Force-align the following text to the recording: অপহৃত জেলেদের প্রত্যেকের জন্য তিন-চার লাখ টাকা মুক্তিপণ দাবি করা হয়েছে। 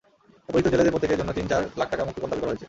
অপহৃত 0.49 0.67
জেলেদের 0.73 0.93
প্রত্যেকের 0.93 1.19
জন্য 1.19 1.31
তিন-চার 1.37 1.61
লাখ 1.79 1.87
টাকা 1.91 2.03
মুক্তিপণ 2.07 2.29
দাবি 2.29 2.41
করা 2.41 2.49
হয়েছে। 2.51 2.59